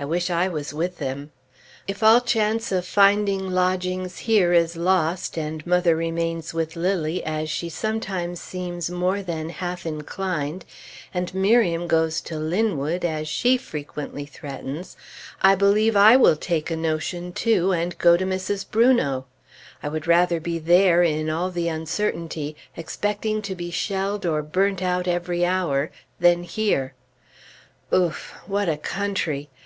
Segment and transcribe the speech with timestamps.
[0.00, 1.32] I wish I was with them!
[1.88, 7.50] If all chance of finding lodgings here is lost, and mother remains with Lilly, as
[7.50, 10.64] she sometimes seems more than half inclined,
[11.12, 14.96] and Miriam goes to Linwood, as she frequently threatens,
[15.42, 18.64] I believe I will take a notion, too, and go to Mrs.
[18.70, 19.24] Brunot!
[19.82, 24.80] I would rather be there, in all the uncertainty, expecting to be shelled or burnt
[24.80, 25.90] out every hour,
[26.20, 26.94] than here.
[27.92, 28.32] Ouf!
[28.46, 29.50] what a country!